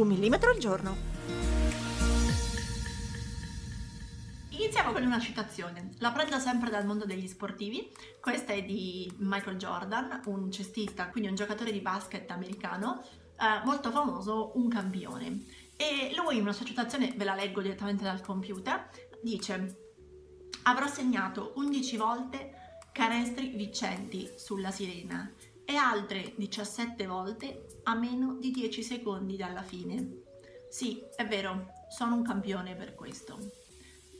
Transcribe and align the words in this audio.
Un 0.00 0.08
millimetro 0.08 0.50
al 0.50 0.58
giorno. 0.58 0.96
Iniziamo 4.48 4.92
con 4.92 5.02
una 5.02 5.20
citazione, 5.20 5.90
la 5.98 6.10
prendo 6.10 6.38
sempre 6.38 6.70
dal 6.70 6.86
mondo 6.86 7.04
degli 7.04 7.26
sportivi, 7.26 7.90
questa 8.20 8.52
è 8.52 8.62
di 8.62 9.10
Michael 9.18 9.56
Jordan, 9.56 10.22
un 10.26 10.50
cestista, 10.50 11.08
quindi 11.08 11.28
un 11.28 11.34
giocatore 11.34 11.72
di 11.72 11.80
basket 11.80 12.30
americano, 12.30 13.02
eh, 13.38 13.64
molto 13.64 13.90
famoso, 13.90 14.52
un 14.54 14.68
campione. 14.68 15.44
E 15.76 16.12
lui 16.14 16.36
in 16.36 16.42
una 16.42 16.52
sua 16.52 16.66
citazione, 16.66 17.12
ve 17.16 17.24
la 17.24 17.34
leggo 17.34 17.62
direttamente 17.62 18.04
dal 18.04 18.20
computer, 18.20 18.90
dice 19.22 19.88
avrò 20.64 20.86
segnato 20.86 21.52
11 21.56 21.96
volte 21.96 22.52
canestri 22.92 23.48
vincenti 23.48 24.30
sulla 24.36 24.70
sirena 24.70 25.32
e 25.70 25.76
altre 25.76 26.34
17 26.36 27.06
volte 27.06 27.66
a 27.84 27.94
meno 27.94 28.38
di 28.40 28.50
10 28.50 28.82
secondi 28.82 29.36
dalla 29.36 29.62
fine. 29.62 30.22
Sì, 30.68 31.00
è 31.14 31.24
vero, 31.28 31.68
sono 31.88 32.16
un 32.16 32.24
campione 32.24 32.74
per 32.74 32.96
questo. 32.96 33.38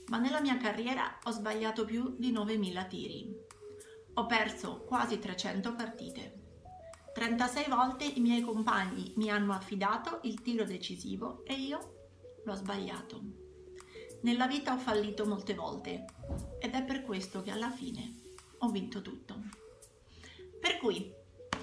Ma 0.07 0.17
nella 0.17 0.39
mia 0.39 0.55
carriera 0.55 1.19
ho 1.21 1.31
sbagliato 1.31 1.83
più 1.83 2.15
di 2.17 2.31
9.000 2.31 2.87
tiri. 2.87 3.35
Ho 4.13 4.25
perso 4.27 4.85
quasi 4.87 5.19
300 5.19 5.75
partite. 5.75 6.39
36 7.13 7.65
volte 7.67 8.05
i 8.05 8.21
miei 8.21 8.39
compagni 8.39 9.11
mi 9.17 9.29
hanno 9.29 9.51
affidato 9.51 10.21
il 10.23 10.41
tiro 10.41 10.63
decisivo 10.63 11.43
e 11.43 11.55
io 11.55 11.95
l'ho 12.45 12.55
sbagliato. 12.55 13.21
Nella 14.21 14.47
vita 14.47 14.73
ho 14.73 14.77
fallito 14.77 15.25
molte 15.25 15.53
volte 15.53 16.05
ed 16.61 16.75
è 16.75 16.83
per 16.85 17.03
questo 17.03 17.41
che 17.41 17.51
alla 17.51 17.71
fine 17.71 18.21
ho 18.59 18.69
vinto 18.69 19.01
tutto. 19.01 19.35
Per 20.61 20.77
cui 20.77 21.19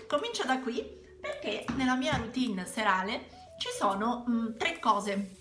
Comincio 0.09 0.45
da 0.47 0.59
qui 0.61 0.83
perché 1.21 1.67
nella 1.77 1.95
mia 1.95 2.17
routine 2.17 2.65
serale 2.65 3.29
ci 3.59 3.69
sono 3.79 4.25
mh, 4.27 4.33
mm, 4.33 4.57
tre 4.57 4.79
cose. 4.79 5.37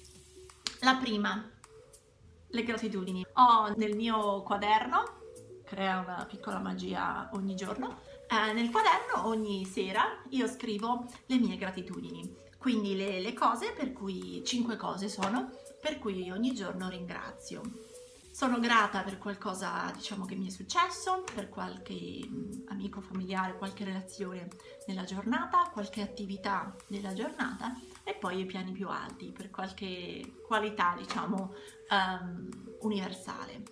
La 0.82 0.96
prima, 0.96 1.50
le 2.50 2.64
gratitudini. 2.64 3.26
Ho 3.36 3.74
nel 3.78 3.96
mio 3.96 4.44
quaderno, 4.44 5.62
crea 5.64 6.00
una 6.00 6.26
piccola 6.30 6.60
magia 6.60 7.30
ogni 7.32 7.56
giorno, 7.56 8.02
eh, 8.28 8.52
nel 8.52 8.70
quaderno 8.70 9.26
ogni 9.30 9.64
sera 9.64 10.22
io 10.32 10.48
scrivo 10.48 11.06
le 11.28 11.38
mie 11.38 11.56
gratitudini. 11.56 12.36
Quindi 12.58 12.98
le, 12.98 13.22
le 13.22 13.34
cose 13.34 13.72
per 13.72 13.94
cui, 13.94 14.44
cinque 14.44 14.76
cose 14.76 15.08
sono, 15.08 15.50
per 15.80 15.98
cui 15.98 16.30
ogni 16.30 16.54
giorno 16.54 16.90
ringrazio. 16.90 17.62
Sono 18.38 18.60
grata 18.60 19.02
per 19.02 19.18
qualcosa, 19.18 19.92
diciamo, 19.96 20.26
che 20.26 20.36
mi 20.36 20.46
è 20.46 20.50
successo, 20.52 21.24
per 21.34 21.50
qualche 21.50 21.96
amico 22.68 23.02
familiare, 23.02 23.58
qualche 23.58 23.84
relazione 23.84 24.48
nella 24.86 25.06
giornata, 25.06 25.72
qualche 25.74 26.04
attività 26.04 26.72
della 26.86 27.14
giornata 27.14 27.74
e 28.04 28.14
poi 28.14 28.42
i 28.42 28.46
piani 28.46 28.74
più 28.74 28.90
alti, 28.90 29.32
per 29.32 29.50
qualche 29.50 30.36
qualità, 30.46 30.94
diciamo, 30.96 31.52
um, 31.90 32.48
universale. 32.82 33.64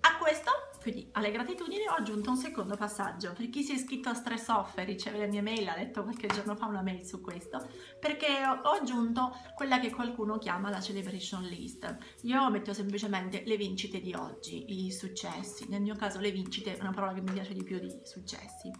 A 0.00 0.16
questo 0.16 0.50
quindi 0.80 1.08
alle 1.12 1.30
gratitudini 1.30 1.86
ho 1.86 1.94
aggiunto 1.94 2.30
un 2.30 2.36
secondo 2.36 2.74
passaggio. 2.74 3.32
Per 3.32 3.50
chi 3.50 3.62
si 3.62 3.72
è 3.72 3.74
iscritto 3.74 4.08
a 4.08 4.14
Stress 4.14 4.48
Off 4.48 4.78
e 4.78 4.84
riceve 4.84 5.18
le 5.18 5.26
mie 5.26 5.42
mail, 5.42 5.68
ha 5.68 5.76
detto 5.76 6.02
qualche 6.02 6.26
giorno 6.26 6.56
fa 6.56 6.66
una 6.66 6.82
mail 6.82 7.04
su 7.04 7.20
questo, 7.20 7.68
perché 7.98 8.26
ho 8.44 8.70
aggiunto 8.70 9.36
quella 9.54 9.78
che 9.78 9.90
qualcuno 9.90 10.38
chiama 10.38 10.70
la 10.70 10.80
celebration 10.80 11.42
list. 11.44 11.96
Io 12.22 12.50
metto 12.50 12.72
semplicemente 12.72 13.42
le 13.44 13.56
vincite 13.56 14.00
di 14.00 14.14
oggi, 14.14 14.86
i 14.86 14.90
successi. 14.90 15.66
Nel 15.68 15.82
mio 15.82 15.96
caso 15.96 16.18
le 16.18 16.30
vincite 16.30 16.76
è 16.76 16.80
una 16.80 16.92
parola 16.92 17.12
che 17.12 17.20
mi 17.20 17.32
piace 17.32 17.52
di 17.52 17.62
più 17.62 17.78
di 17.78 18.00
successi. 18.04 18.70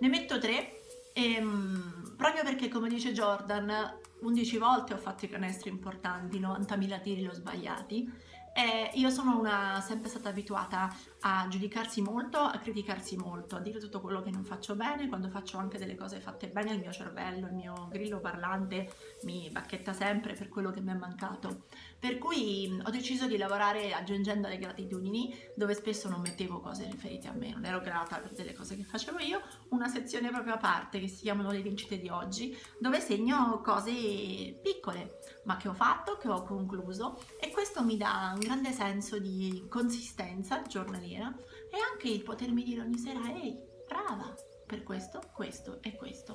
Ne 0.00 0.08
metto 0.08 0.38
tre 0.38 0.80
ehm, 1.12 2.14
proprio 2.16 2.42
perché 2.42 2.68
come 2.68 2.88
dice 2.88 3.12
Jordan 3.12 4.00
11 4.20 4.58
volte 4.58 4.94
ho 4.94 4.98
fatto 4.98 5.26
i 5.26 5.28
canestri 5.28 5.68
importanti 5.68 6.40
90.000 6.40 7.02
tiri 7.02 7.20
li 7.20 7.26
ho 7.26 7.32
sbagliati 7.32 8.10
eh, 8.54 8.90
io 8.94 9.08
sono 9.08 9.38
una, 9.38 9.80
sempre 9.80 10.10
stata 10.10 10.28
abituata 10.28 10.94
a 11.24 11.46
giudicarsi 11.48 12.00
molto, 12.00 12.38
a 12.38 12.58
criticarsi 12.58 13.16
molto, 13.16 13.56
a 13.56 13.60
dire 13.60 13.78
tutto 13.78 14.00
quello 14.00 14.22
che 14.22 14.30
non 14.30 14.44
faccio 14.44 14.74
bene, 14.74 15.08
quando 15.08 15.28
faccio 15.28 15.56
anche 15.58 15.78
delle 15.78 15.94
cose 15.94 16.20
fatte 16.20 16.48
bene 16.48 16.72
il 16.72 16.80
mio 16.80 16.90
cervello, 16.90 17.46
il 17.46 17.54
mio 17.54 17.88
grillo 17.90 18.18
parlante 18.20 18.92
mi 19.22 19.48
bacchetta 19.50 19.92
sempre 19.92 20.34
per 20.34 20.48
quello 20.48 20.70
che 20.70 20.80
mi 20.80 20.90
è 20.90 20.94
mancato. 20.94 21.64
Per 21.98 22.18
cui 22.18 22.80
ho 22.84 22.90
deciso 22.90 23.26
di 23.28 23.36
lavorare 23.36 23.92
aggiungendo 23.92 24.48
le 24.48 24.58
gratitudini, 24.58 25.32
dove 25.54 25.74
spesso 25.74 26.08
non 26.08 26.20
mettevo 26.20 26.60
cose 26.60 26.88
riferite 26.90 27.28
a 27.28 27.32
me, 27.32 27.50
non 27.50 27.64
ero 27.64 27.80
grata 27.80 28.18
per 28.18 28.32
delle 28.32 28.54
cose 28.54 28.76
che 28.76 28.82
facevo 28.82 29.18
io, 29.20 29.40
una 29.68 29.86
sezione 29.86 30.30
proprio 30.30 30.54
a 30.54 30.58
parte 30.58 30.98
che 30.98 31.06
si 31.06 31.22
chiamano 31.22 31.52
le 31.52 31.62
vincite 31.62 31.98
di 31.98 32.08
oggi, 32.08 32.56
dove 32.80 32.98
segno 32.98 33.60
cose 33.60 34.58
piccole, 34.60 35.18
ma 35.44 35.56
che 35.56 35.68
ho 35.68 35.74
fatto, 35.74 36.16
che 36.16 36.28
ho 36.28 36.42
concluso 36.42 37.22
e 37.38 37.50
questo 37.50 37.84
mi 37.84 37.96
dà 37.96 38.32
un 38.34 38.40
grande 38.40 38.72
senso 38.72 39.20
di 39.20 39.66
consistenza 39.68 40.62
giornaliera 40.62 41.10
e 41.20 41.78
anche 41.90 42.08
il 42.08 42.22
potermi 42.22 42.62
dire 42.62 42.80
ogni 42.80 42.98
sera 42.98 43.20
ehi, 43.28 43.56
brava 43.86 44.34
per 44.66 44.82
questo, 44.82 45.20
questo 45.32 45.78
e 45.82 45.94
questo. 45.96 46.34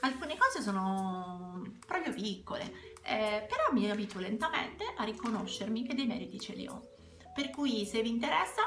Alcune 0.00 0.36
cose 0.36 0.62
sono 0.62 1.62
proprio 1.86 2.12
piccole, 2.12 2.64
eh, 3.02 3.46
però 3.48 3.72
mi 3.72 3.90
abituo 3.90 4.20
lentamente 4.20 4.84
a 4.96 5.04
riconoscermi 5.04 5.86
che 5.86 5.94
dei 5.94 6.06
meriti 6.06 6.38
ce 6.38 6.52
li 6.54 6.66
ho. 6.66 6.96
Per 7.34 7.50
cui 7.50 7.86
se 7.86 8.02
vi 8.02 8.10
interessa, 8.10 8.62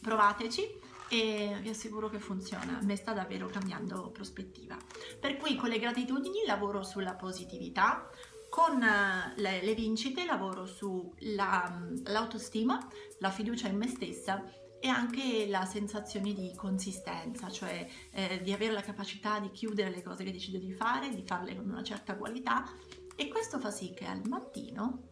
provateci 0.00 0.86
e 1.08 1.56
vi 1.60 1.70
assicuro 1.70 2.10
che 2.10 2.18
funziona, 2.18 2.78
me 2.82 2.96
sta 2.96 3.12
davvero 3.12 3.46
cambiando 3.46 4.10
prospettiva. 4.10 4.76
Per 5.18 5.38
cui 5.38 5.56
con 5.56 5.70
le 5.70 5.78
gratitudini 5.78 6.44
lavoro 6.44 6.82
sulla 6.82 7.14
positività, 7.14 8.10
con 8.58 8.82
eh, 8.82 9.34
le, 9.36 9.62
le 9.62 9.74
vincite 9.74 10.24
lavoro 10.24 10.66
sull'autostima, 10.66 12.74
la, 12.74 12.88
la 13.20 13.30
fiducia 13.30 13.68
in 13.68 13.76
me 13.76 13.86
stessa 13.86 14.42
e 14.80 14.88
anche 14.88 15.46
la 15.46 15.64
sensazione 15.64 16.32
di 16.32 16.52
consistenza, 16.56 17.48
cioè 17.50 17.86
eh, 18.10 18.40
di 18.42 18.52
avere 18.52 18.72
la 18.72 18.80
capacità 18.80 19.38
di 19.38 19.52
chiudere 19.52 19.90
le 19.90 20.02
cose 20.02 20.24
che 20.24 20.32
decido 20.32 20.58
di 20.58 20.72
fare, 20.72 21.14
di 21.14 21.22
farle 21.22 21.54
con 21.54 21.70
una 21.70 21.84
certa 21.84 22.16
qualità. 22.16 22.64
E 23.14 23.28
questo 23.28 23.60
fa 23.60 23.70
sì 23.70 23.94
che 23.94 24.06
al 24.06 24.22
mattino, 24.26 25.04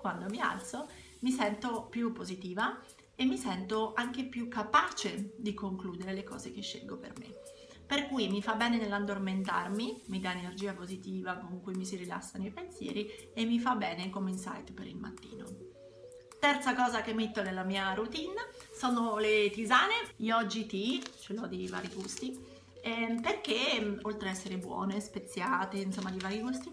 quando 0.00 0.26
mi 0.28 0.40
alzo, 0.40 0.88
mi 1.20 1.30
sento 1.30 1.84
più 1.84 2.12
positiva 2.12 2.80
e 3.14 3.24
mi 3.26 3.36
sento 3.36 3.92
anche 3.94 4.24
più 4.24 4.48
capace 4.48 5.34
di 5.36 5.54
concludere 5.54 6.12
le 6.12 6.24
cose 6.24 6.50
che 6.50 6.62
scelgo 6.62 6.96
per 6.96 7.12
me 7.16 7.53
per 7.86 8.06
cui 8.08 8.28
mi 8.28 8.42
fa 8.42 8.54
bene 8.54 8.78
nell'addormentarmi, 8.78 10.04
mi 10.06 10.20
dà 10.20 10.32
energia 10.32 10.72
positiva 10.72 11.36
con 11.36 11.60
cui 11.60 11.74
mi 11.74 11.84
si 11.84 11.96
rilassano 11.96 12.46
i 12.46 12.50
pensieri 12.50 13.10
e 13.34 13.44
mi 13.44 13.58
fa 13.58 13.74
bene 13.74 14.10
come 14.10 14.30
insight 14.30 14.72
per 14.72 14.86
il 14.86 14.96
mattino. 14.96 15.44
Terza 16.38 16.74
cosa 16.74 17.02
che 17.02 17.14
metto 17.14 17.42
nella 17.42 17.62
mia 17.62 17.92
routine 17.94 18.48
sono 18.74 19.16
le 19.18 19.50
tisane, 19.50 19.94
io 20.16 20.44
GT, 20.44 21.18
ce 21.18 21.32
l'ho 21.32 21.46
di 21.46 21.66
vari 21.68 21.88
gusti, 21.94 22.38
eh, 22.82 23.18
perché 23.22 23.98
oltre 24.02 24.28
ad 24.28 24.34
essere 24.34 24.58
buone, 24.58 25.00
speziate, 25.00 25.78
insomma 25.78 26.10
di 26.10 26.18
vari 26.18 26.40
gusti, 26.40 26.70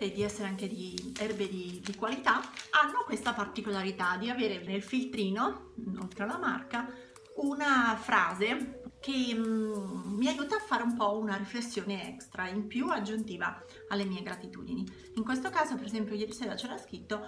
e 0.00 0.12
di 0.12 0.22
essere 0.22 0.48
anche 0.48 0.68
di 0.68 1.12
erbe 1.18 1.48
di, 1.48 1.80
di, 1.84 1.94
qualità, 1.96 2.40
hanno 2.70 3.02
questa 3.04 3.32
particolarità 3.32 4.16
di 4.16 4.30
avere 4.30 4.62
nel 4.64 4.82
filtrino, 4.82 5.72
oltre 6.00 6.24
alla 6.24 6.38
marca, 6.38 6.88
una 7.36 7.96
frase 8.00 8.87
che 9.00 9.34
mm, 9.34 10.16
mi 10.16 10.28
aiuta 10.28 10.56
a 10.56 10.60
fare 10.60 10.82
un 10.82 10.96
po' 10.96 11.18
una 11.18 11.36
riflessione 11.36 12.08
extra 12.08 12.48
in 12.48 12.66
più 12.66 12.88
aggiuntiva 12.88 13.62
alle 13.88 14.04
mie 14.04 14.22
gratitudini. 14.22 14.86
In 15.14 15.24
questo 15.24 15.50
caso, 15.50 15.76
per 15.76 15.86
esempio, 15.86 16.14
ieri 16.14 16.32
sera 16.32 16.54
c'era 16.54 16.78
scritto 16.78 17.20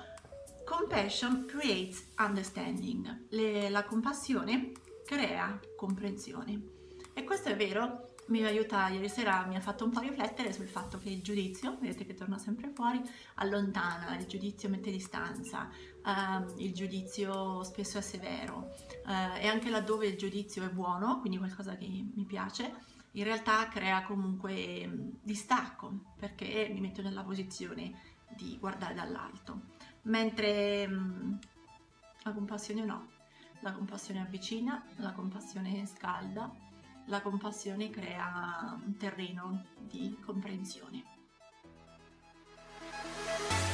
Compassion 0.64 1.46
creates 1.46 2.06
understanding. 2.19 3.26
Le, 3.31 3.69
la 3.70 3.84
compassione 3.84 4.72
crea 5.05 5.58
comprensione. 5.76 6.78
E 7.12 7.25
questo 7.25 7.49
è 7.49 7.56
vero 7.56 8.10
mi 8.31 8.44
aiuta, 8.44 8.88
ieri 8.88 9.09
sera 9.09 9.44
mi 9.47 9.56
ha 9.56 9.61
fatto 9.61 9.85
un 9.85 9.91
po' 9.91 10.00
riflettere 10.00 10.53
sul 10.53 10.69
fatto 10.69 10.99
che 10.99 11.11
il 11.11 11.21
giudizio, 11.21 11.77
vedete 11.81 12.06
che 12.06 12.15
torna 12.15 12.38
sempre 12.38 12.71
fuori, 12.73 13.00
allontana, 13.35 14.17
il 14.17 14.27
giudizio 14.27 14.69
mette 14.69 14.91
distanza, 14.91 15.69
uh, 16.05 16.61
il 16.61 16.73
giudizio 16.73 17.62
spesso 17.65 17.99
è 17.99 18.00
severo 18.00 18.73
uh, 19.05 19.37
e 19.38 19.49
anche 19.49 19.69
laddove 19.69 20.06
il 20.06 20.17
giudizio 20.17 20.65
è 20.65 20.69
buono, 20.71 21.19
quindi 21.21 21.38
qualcosa 21.38 21.77
che 21.77 21.87
mi 21.87 22.25
piace, 22.25 22.73
in 23.12 23.25
realtà 23.25 23.69
crea 23.69 24.05
comunque 24.05 24.87
mm, 24.87 25.09
distacco 25.23 25.93
perché 26.17 26.71
mi 26.73 26.81
metto 26.81 27.03
nella 27.03 27.25
posizione 27.25 28.19
di 28.29 28.56
guardare 28.59 28.94
dall'alto. 28.94 29.62
Mentre 30.03 30.87
mh, 30.87 31.38
la 32.23 32.32
compassione 32.32 32.85
no, 32.85 33.09
la 33.61 33.73
compassione 33.73 34.21
avvicina, 34.21 34.85
la 34.97 35.12
compassione 35.12 35.85
scalda, 35.85 36.69
la 37.06 37.20
compassione 37.20 37.91
crea 37.91 38.79
un 38.85 38.97
terreno 38.97 39.64
di 39.79 40.19
comprensione. 40.25 41.05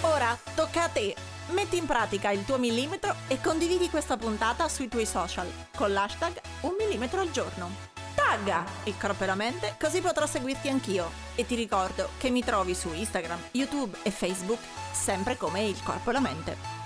Ora 0.02 0.36
tocca 0.54 0.84
a 0.84 0.88
te! 0.88 1.14
Metti 1.50 1.76
in 1.76 1.86
pratica 1.86 2.30
il 2.30 2.44
tuo 2.44 2.58
millimetro 2.58 3.14
e 3.28 3.40
condividi 3.40 3.88
questa 3.88 4.16
puntata 4.16 4.68
sui 4.68 4.88
tuoi 4.88 5.06
social 5.06 5.48
con 5.76 5.92
l'hashtag 5.92 6.40
un 6.62 6.74
millimetro 6.78 7.20
al 7.20 7.30
giorno. 7.30 7.70
Tagga 8.14 8.64
il 8.84 8.96
corpo 8.98 9.22
e 9.22 9.26
la 9.26 9.34
mente 9.34 9.76
così 9.78 10.00
potrò 10.00 10.26
seguirti 10.26 10.68
anch'io. 10.68 11.10
E 11.34 11.46
ti 11.46 11.54
ricordo 11.54 12.08
che 12.18 12.30
mi 12.30 12.42
trovi 12.42 12.74
su 12.74 12.92
Instagram, 12.92 13.38
YouTube 13.52 13.98
e 14.02 14.10
Facebook 14.10 14.60
sempre 14.92 15.36
come 15.36 15.64
il 15.64 15.80
corpo 15.82 16.10
e 16.10 16.12
la 16.12 16.20
mente. 16.20 16.85